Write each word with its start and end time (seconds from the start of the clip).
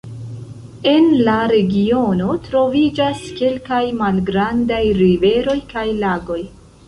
En 0.91 1.09
la 1.27 1.35
regiono 1.51 2.29
troviĝas 2.47 3.21
kelkaj 3.41 3.83
malgrandaj 3.99 4.81
riveroj 5.03 5.57
kaj 5.75 5.87
lagoj. 6.05 6.41